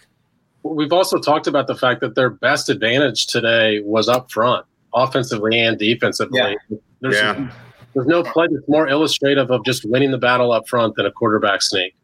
[0.62, 5.58] We've also talked about the fact that their best advantage today was up front, offensively
[5.58, 6.38] and defensively.
[6.38, 6.76] Yeah.
[7.00, 7.50] There's, yeah.
[7.94, 11.12] There's no play that's more illustrative of just winning the battle up front than a
[11.12, 11.94] quarterback sneak.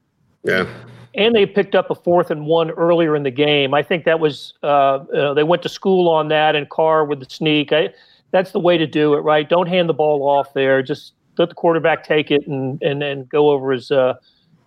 [0.43, 0.67] Yeah.
[1.15, 3.73] And they picked up a fourth and one earlier in the game.
[3.73, 7.21] I think that was uh, uh, they went to school on that and Carr with
[7.21, 7.73] the sneak.
[7.73, 7.91] I,
[8.33, 9.49] that's the way to do it, right?
[9.49, 10.83] Don't hand the ball off there.
[10.83, 14.15] Just let the quarterback take it and and, and go over his uh,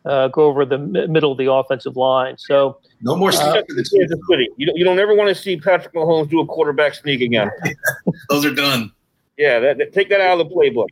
[0.06, 2.38] uh, go over the m- middle of the offensive line.
[2.38, 3.62] So no more uh,
[4.58, 7.50] You don't, you don't ever want to see Patrick Mahomes do a quarterback sneak again.
[8.30, 8.92] Those are done.
[9.38, 10.88] Yeah, that, that, take that out of the playbook.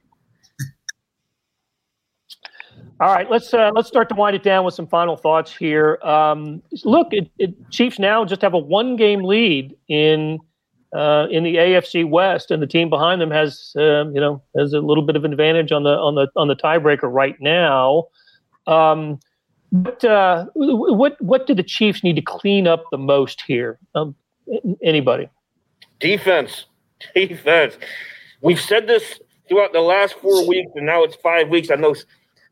[2.99, 5.99] All right, let's uh, let's start to wind it down with some final thoughts here.
[6.01, 10.39] Um, look, it, it, Chiefs now just have a one game lead in
[10.95, 14.73] uh, in the AFC West, and the team behind them has um, you know has
[14.73, 18.05] a little bit of an advantage on the on the on the tiebreaker right now.
[18.65, 19.19] Um,
[19.71, 23.77] but uh, what what do the Chiefs need to clean up the most here?
[23.93, 24.15] Um,
[24.81, 25.29] anybody?
[25.99, 26.65] Defense,
[27.13, 27.77] defense.
[28.41, 31.69] We've said this throughout the last four weeks, and now it's five weeks.
[31.69, 31.93] I know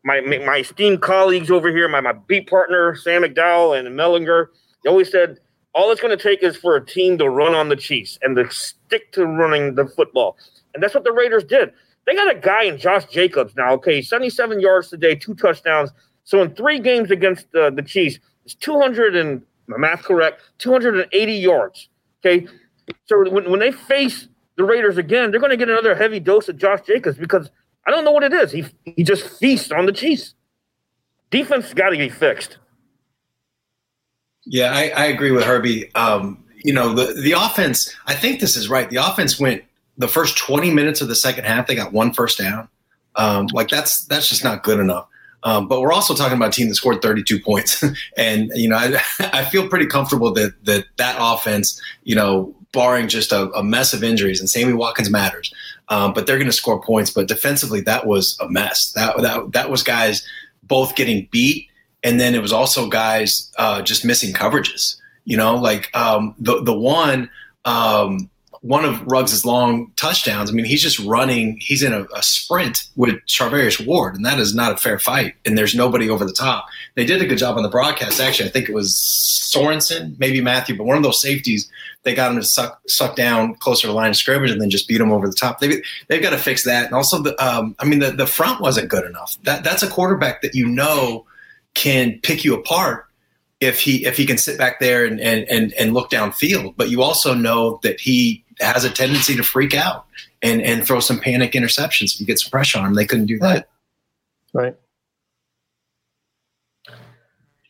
[0.06, 4.46] my my esteemed colleagues over here, my my beat partner Sam McDowell and Mellinger,
[4.82, 5.38] they always said
[5.74, 8.36] all it's going to take is for a team to run on the Chiefs and
[8.36, 10.36] to stick to running the football,
[10.72, 11.72] and that's what the Raiders did.
[12.06, 13.72] They got a guy in Josh Jacobs now.
[13.74, 15.90] Okay, 77 yards today, two touchdowns.
[16.22, 21.88] So in three games against the Chiefs, it's 200 and my math correct, 280 yards.
[22.24, 22.46] Okay,
[23.06, 26.48] so when, when they face the Raiders again, they're going to get another heavy dose
[26.48, 27.50] of Josh Jacobs because
[27.86, 28.52] I don't know what it is.
[28.52, 30.34] He he just feasts on the Chiefs.
[31.30, 32.58] Defense got to be fixed.
[34.44, 35.92] Yeah, I, I agree with Herbie.
[35.94, 37.94] Um, you know, the the offense.
[38.06, 38.88] I think this is right.
[38.88, 39.62] The offense went
[39.98, 41.66] the first 20 minutes of the second half.
[41.66, 42.68] They got one first down.
[43.16, 45.08] Um, like that's that's just not good enough.
[45.42, 47.84] Um, but we're also talking about a team that scored 32 points,
[48.16, 49.00] and you know I,
[49.32, 53.92] I feel pretty comfortable that that that offense, you know, barring just a, a mess
[53.92, 54.40] of injuries.
[54.40, 55.52] And Sammy Watkins matters,
[55.88, 57.10] um, but they're going to score points.
[57.10, 58.92] But defensively, that was a mess.
[58.92, 60.26] That that that was guys
[60.62, 61.68] both getting beat,
[62.02, 64.96] and then it was also guys uh, just missing coverages.
[65.24, 67.30] You know, like um, the the one.
[67.64, 68.30] Um,
[68.66, 70.50] one of Ruggs' long touchdowns.
[70.50, 71.56] I mean, he's just running.
[71.60, 75.34] He's in a, a, sprint with Charvarius Ward, and that is not a fair fight.
[75.44, 76.66] And there's nobody over the top.
[76.96, 78.20] They did a good job on the broadcast.
[78.20, 78.94] Actually, I think it was
[79.54, 81.70] Sorensen, maybe Mathieu, but one of those safeties.
[82.02, 84.86] They got him to suck suck down closer to line of scrimmage and then just
[84.88, 85.58] beat him over the top.
[85.58, 86.86] They've, they've got to fix that.
[86.86, 89.36] And also, the um, I mean, the, the front wasn't good enough.
[89.42, 91.26] That that's a quarterback that you know
[91.74, 93.06] can pick you apart
[93.60, 96.74] if he if he can sit back there and and and, and look downfield.
[96.76, 100.06] But you also know that he has a tendency to freak out
[100.42, 102.94] and and throw some panic interceptions if you get some pressure on him.
[102.94, 103.68] They couldn't do that.
[104.52, 104.76] Right.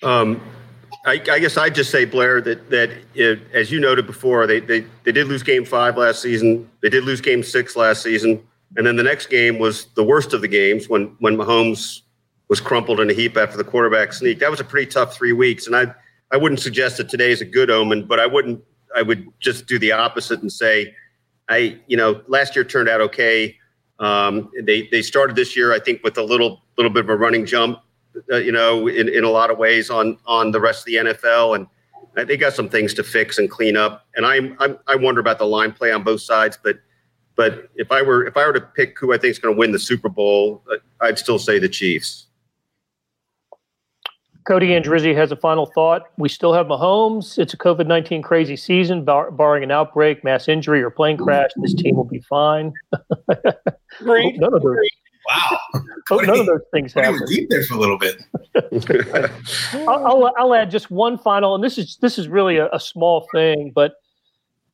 [0.03, 0.41] Um,
[1.05, 4.61] I, I, guess I'd just say Blair that that it, as you noted before, they,
[4.61, 6.69] they they did lose Game Five last season.
[6.83, 8.43] They did lose Game Six last season,
[8.77, 12.03] and then the next game was the worst of the games when when Mahomes
[12.49, 14.39] was crumpled in a heap after the quarterback sneak.
[14.39, 15.95] That was a pretty tough three weeks, and I
[16.31, 18.63] I wouldn't suggest that today is a good omen, but I wouldn't
[18.97, 20.95] I would just do the opposite and say,
[21.49, 23.57] I you know last year turned out okay.
[23.99, 27.17] Um, they they started this year I think with a little little bit of a
[27.17, 27.79] running jump,
[28.33, 30.95] uh, you know, in, in a lot of ways on on the rest of the
[30.95, 31.67] NFL and.
[32.15, 35.39] They got some things to fix and clean up, and I'm, I'm I wonder about
[35.39, 36.59] the line play on both sides.
[36.65, 36.79] But
[37.37, 39.59] but if I were if I were to pick who I think is going to
[39.59, 42.26] win the Super Bowl, uh, I'd still say the Chiefs.
[44.47, 46.03] Cody Andrizzi has a final thought.
[46.19, 47.37] We still have Mahomes.
[47.37, 51.51] It's a COVID 19 crazy season, bar- barring an outbreak, mass injury, or plane crash.
[51.57, 52.73] This team will be fine.
[53.99, 54.39] Great.
[54.39, 54.77] none of those.
[55.29, 55.59] Wow.
[56.09, 57.21] Hope none of those things happen.
[57.27, 58.23] deep there for a little bit.
[59.89, 62.79] I'll, I'll, I'll, add just one final, and this is this is really a, a
[62.79, 63.95] small thing, but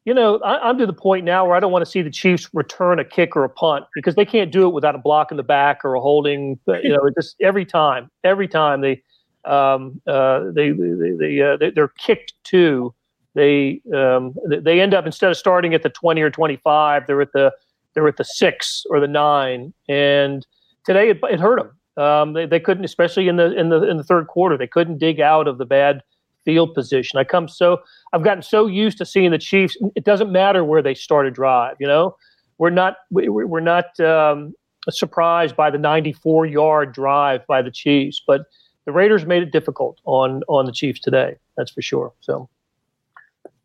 [0.05, 2.11] you know, I, am to the point now where I don't want to see the
[2.11, 5.31] Chiefs return a kick or a punt because they can't do it without a block
[5.31, 6.59] in the back or a holding.
[6.67, 9.01] You know, just every time, every time they
[9.45, 12.95] um, uh, they they uh, they are kicked to.
[13.35, 17.33] They um, they end up instead of starting at the 20 or 25 they're at
[17.33, 17.53] the
[17.95, 19.73] they're at the six or the nine.
[19.89, 20.47] And
[20.85, 23.97] today it, it hurt them um, they, they couldn't especially in the in the in
[23.97, 26.03] the third quarter they couldn't dig out of the bad
[26.45, 27.19] field position.
[27.19, 27.81] I come so
[28.13, 31.31] i've gotten so used to seeing the chiefs it doesn't matter where they start a
[31.31, 32.17] drive you know?
[32.59, 34.55] We're not we, we're not um,
[34.91, 38.43] surprised by the 94 yard drive by the chiefs but
[38.85, 41.37] the Raiders made it difficult on on the Chiefs today.
[41.57, 42.13] That's for sure.
[42.21, 42.49] So,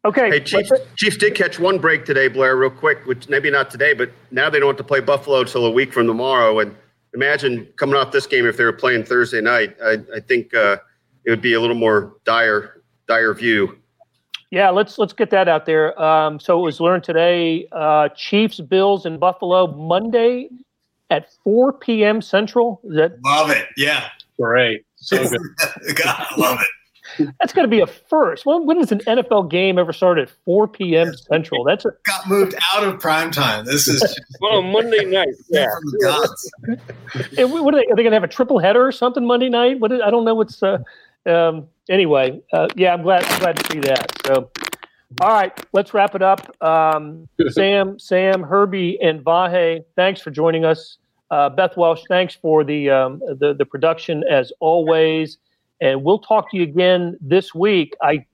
[0.05, 0.29] okay.
[0.29, 3.05] Hey, Chiefs, Chiefs did catch one break today, Blair, real quick.
[3.05, 5.93] Which maybe not today, but now they don't have to play Buffalo until a week
[5.93, 6.59] from tomorrow.
[6.59, 6.75] And
[7.13, 9.75] imagine coming off this game if they were playing Thursday night.
[9.83, 10.77] I, I think uh,
[11.25, 13.77] it would be a little more dire dire view.
[14.49, 15.99] Yeah, let's let's get that out there.
[16.01, 20.49] Um, so it was learned today: uh, Chiefs, Bills, and Buffalo Monday
[21.09, 22.21] at 4 p.m.
[22.21, 22.79] Central.
[22.85, 23.67] Is that love it?
[23.75, 24.85] Yeah, great.
[24.97, 25.95] So good.
[25.95, 26.67] God, I love it.
[27.39, 28.45] That's going to be a first.
[28.45, 31.15] When, when does an NFL game ever start at 4 p.m.
[31.15, 31.63] Central?
[31.63, 33.65] That's a, got moved out of prime time.
[33.65, 35.29] This is well Monday night.
[35.49, 36.51] Yeah, from the gods.
[37.37, 37.85] what are they?
[37.85, 39.79] Are they going to have a triple header or something Monday night?
[39.79, 40.35] What is, I don't know.
[40.35, 40.79] What's uh,
[41.25, 42.41] um, anyway?
[42.51, 43.23] Uh, yeah, I'm glad.
[43.23, 44.11] I'm glad to see that.
[44.25, 44.51] So,
[45.21, 46.61] all right, let's wrap it up.
[46.61, 50.97] Um, Sam, Sam, Herbie, and Vahe, thanks for joining us.
[51.29, 55.37] Uh, Beth Welsh, thanks for the, um, the the production as always,
[55.81, 57.93] and we'll talk to you again this week.
[58.01, 58.25] I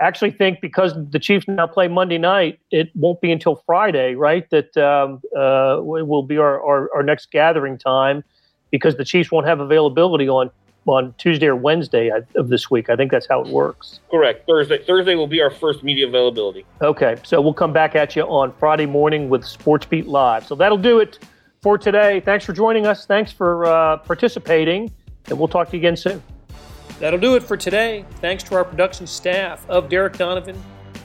[0.00, 4.48] actually think because the Chiefs now play Monday night, it won't be until Friday, right?
[4.50, 8.24] That um, uh, will be our, our, our next gathering time
[8.70, 10.50] because the Chiefs won't have availability on
[10.86, 12.88] on Tuesday or Wednesday of this week.
[12.88, 14.00] I think that's how it works.
[14.10, 14.46] Correct.
[14.46, 14.82] Thursday.
[14.82, 16.64] Thursday will be our first media availability.
[16.80, 20.46] Okay, so we'll come back at you on Friday morning with Sports Beat Live.
[20.46, 21.18] So that'll do it
[21.62, 22.20] for today.
[22.20, 23.06] Thanks for joining us.
[23.06, 24.90] Thanks for uh, participating,
[25.28, 26.22] and we'll talk to you again soon.
[26.98, 28.04] That'll do it for today.
[28.16, 30.60] Thanks to our production staff of Derek Donovan,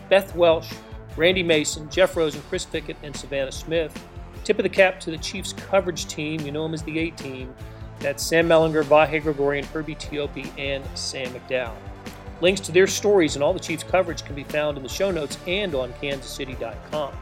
[0.10, 0.72] Beth Welsh,
[1.18, 3.98] Randy Mason, Jeff Rosen, Chris Fickett, and Savannah Smith.
[4.44, 6.42] Tip of the cap to the Chiefs coverage team.
[6.42, 7.54] You know them as the A team.
[8.00, 11.74] That's Sam Mellinger, Vahe Gregorian, Herbie Teope, and Sam McDowell.
[12.42, 15.10] Links to their stories and all the Chiefs coverage can be found in the show
[15.10, 17.14] notes and on kansascity.com.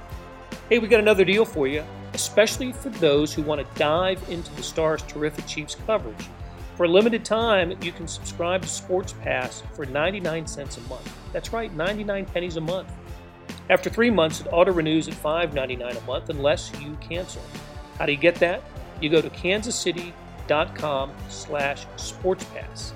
[0.69, 1.83] Hey, we got another deal for you
[2.13, 6.27] especially for those who want to dive into the Stars' terrific Chiefs coverage.
[6.75, 11.11] For a limited time, you can subscribe to Sports Pass for 99 cents a month.
[11.31, 12.91] That's right, 99 pennies a month.
[13.69, 17.41] After three months, it auto renews at $5.99 a month unless you cancel.
[17.97, 18.61] How do you get that?
[19.01, 22.91] You go to kansascity.com slash sportspass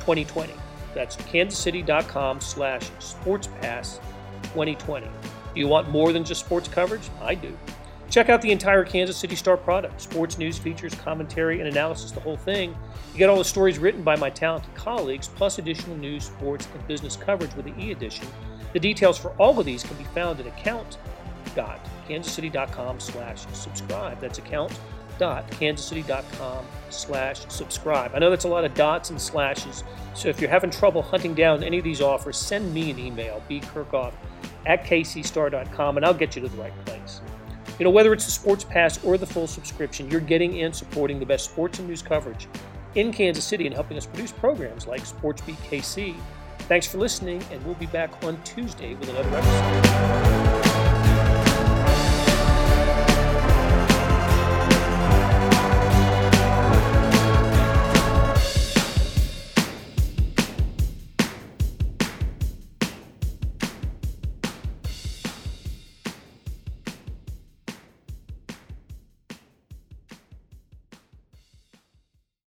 [0.00, 0.52] 2020.
[0.94, 4.00] That's kansascity.com slash sportspass
[4.42, 5.06] 2020.
[5.54, 7.08] Do you want more than just sports coverage?
[7.20, 7.56] I do.
[8.10, 12.20] Check out the entire Kansas City Star product sports news, features, commentary, and analysis, the
[12.20, 12.74] whole thing.
[13.12, 16.88] You get all the stories written by my talented colleagues, plus additional news, sports, and
[16.88, 18.26] business coverage with the e edition.
[18.72, 24.18] The details for all of these can be found at account.kansascity.com slash subscribe.
[24.20, 28.12] That's account.kansascity.com slash subscribe.
[28.14, 29.84] I know that's a lot of dots and slashes,
[30.14, 33.42] so if you're having trouble hunting down any of these offers, send me an email,
[33.50, 34.14] bkerkhoff
[34.66, 37.20] at kcstar.com, and I'll get you to the right place.
[37.78, 41.20] You know, whether it's the sports pass or the full subscription, you're getting and supporting
[41.20, 42.48] the best sports and news coverage
[42.94, 46.14] in Kansas City and helping us produce programs like SportsBeat KC.
[46.60, 50.67] Thanks for listening, and we'll be back on Tuesday with another episode.